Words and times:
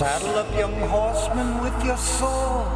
Saddle 0.00 0.36
up, 0.36 0.56
young 0.56 0.80
horseman, 0.88 1.60
with 1.60 1.84
your 1.84 1.98
sword. 1.98 2.66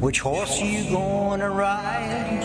Which 0.00 0.18
horse 0.18 0.60
you 0.60 0.90
gonna 0.90 1.48
ride? 1.48 2.42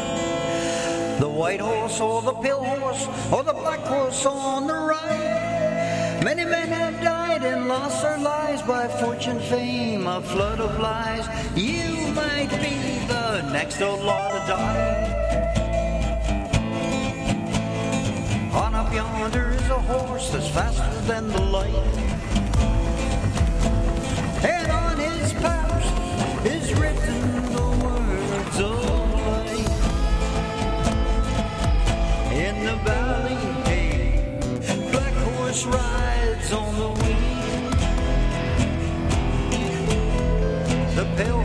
The 1.20 1.28
white 1.28 1.62
horse 1.62 2.00
or 2.00 2.22
the 2.22 2.34
pale 2.34 2.64
horse 2.64 3.08
or 3.34 3.42
the 3.42 3.54
black 3.54 3.80
horse 3.80 4.24
on 4.28 4.68
the 4.68 4.76
right? 4.76 6.22
Many 6.24 6.46
men 6.46 6.68
have 6.68 7.02
died 7.02 7.44
and 7.44 7.68
lost 7.68 8.04
their 8.04 8.20
lives 8.20 8.62
by 8.62 8.88
fortune, 8.88 9.40
fame, 9.40 10.06
a 10.06 10.22
flood 10.22 10.60
of 10.60 10.80
lies. 10.80 11.26
You 11.56 12.14
might 12.14 12.52
be 12.62 13.00
the 13.08 13.42
next 13.52 13.82
outlaw 13.82 14.30
to 14.30 14.46
die. 14.46 14.93
Yonder 18.94 19.52
is 19.52 19.70
a 19.70 19.82
horse 19.82 20.30
that's 20.30 20.48
faster 20.50 21.02
than 21.08 21.28
the 21.30 21.42
light. 21.42 21.74
And 24.44 24.72
on 24.72 24.98
his 24.98 25.34
paps 25.34 25.88
is 26.46 26.74
written 26.80 27.54
the 27.54 27.68
words 27.84 28.60
of 28.60 29.14
life. 29.26 29.84
In 32.32 32.66
the 32.66 32.76
valley, 32.86 33.36
hey, 33.66 34.40
black 34.92 35.14
horse 35.14 35.66
rides 35.66 36.54
on 36.54 36.76
the 36.78 36.90
wind. 37.02 37.74
The 40.96 41.06
pale 41.18 41.43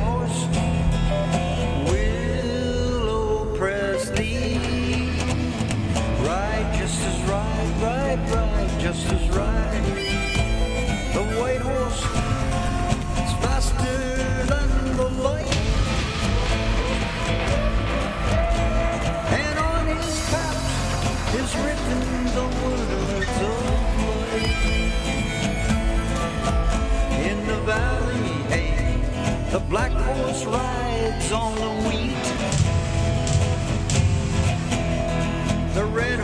The 11.14 11.24
white 11.38 11.60
horse 11.60 12.02
is 13.24 13.32
faster 13.44 13.98
than 14.46 14.96
the 14.96 15.08
light. 15.22 15.56
And 19.40 19.58
on 19.58 19.86
his 19.86 20.18
is 21.40 21.50
written 21.62 22.00
the 22.38 22.46
words 22.64 23.38
of. 23.42 23.78
In 27.30 27.38
the 27.46 27.58
valley, 27.66 28.32
the 29.52 29.60
black 29.60 29.92
horse 29.92 30.44
rides 30.44 31.32
on 31.32 31.54
the 31.54 31.70
wheat. 31.88 32.26
The 35.74 35.84
red 35.84 36.17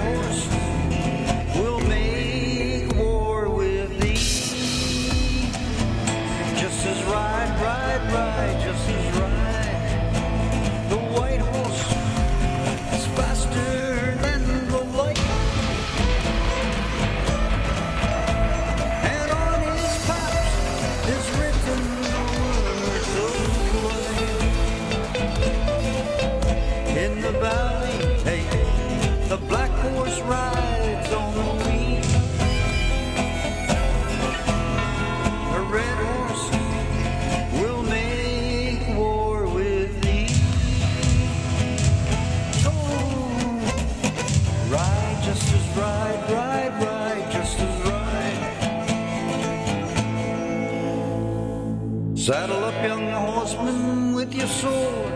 Saddle 52.25 52.65
up, 52.65 52.83
young 52.83 53.11
horseman, 53.11 54.15
with 54.15 54.35
your 54.35 54.47
sword. 54.47 55.13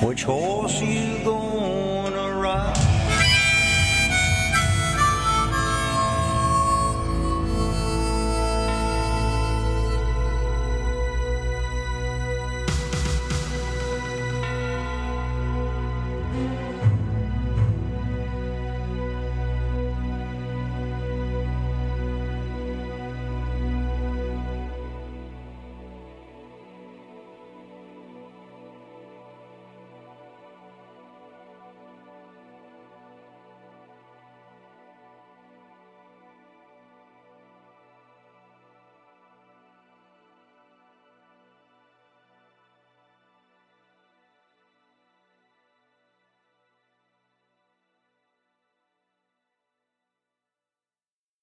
Which 0.00 0.22
horse 0.22 0.80
you 0.80 1.18
gonna 1.24 1.73